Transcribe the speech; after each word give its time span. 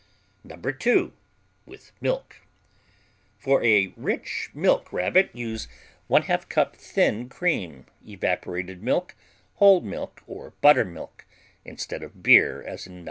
No. 0.43 0.55
2 0.59 1.13
(with 1.67 1.91
milk) 2.01 2.37
For 3.37 3.63
a 3.63 3.89
rich 3.95 4.49
milk 4.51 4.91
Rabbit 4.91 5.29
use 5.31 5.67
1/2 6.09 6.49
cup 6.49 6.75
thin 6.75 7.29
cream, 7.29 7.85
evaporated 8.03 8.81
milk, 8.81 9.13
whole 9.57 9.81
milk 9.81 10.23
or 10.25 10.53
buttermilk, 10.59 11.25
instead 11.63 12.01
of 12.01 12.23
beer 12.23 12.63
as 12.63 12.87
in 12.87 12.95
No. 12.95 12.99